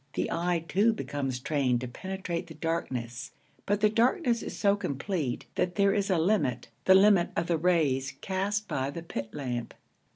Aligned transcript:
The 0.13 0.31
eye, 0.31 0.65
too, 0.67 0.93
becomes 0.93 1.37
trained 1.39 1.81
to 1.81 1.87
penetrate 1.87 2.47
the 2.47 2.55
darkness; 2.55 3.29
but 3.67 3.81
the 3.81 3.89
darkness 3.89 4.41
is 4.41 4.57
so 4.57 4.75
complete 4.75 5.45
that 5.53 5.75
there 5.75 5.93
is 5.93 6.09
a 6.09 6.17
limit, 6.17 6.69
the 6.85 6.95
limit 6.95 7.29
of 7.35 7.45
the 7.45 7.57
rays 7.59 8.15
cast 8.19 8.67
by 8.67 8.89
the 8.89 9.03
pit 9.03 9.29
lamp. 9.31 9.75